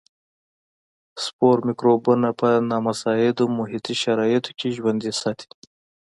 سپور 1.23 1.57
مکروبونه 1.67 2.29
په 2.39 2.49
نامساعدو 2.69 3.45
محیطي 3.57 3.95
شرایطو 4.03 4.51
کې 4.59 4.75
ژوندي 4.77 5.11
ساتي. 5.21 5.47